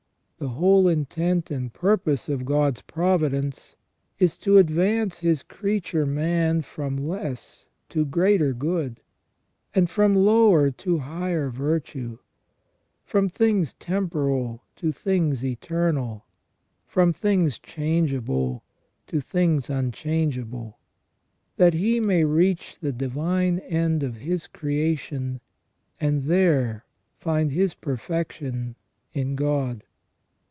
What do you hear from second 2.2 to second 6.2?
of God's providence is to advance His creature